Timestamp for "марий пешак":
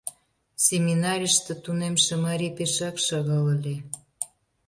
2.25-2.95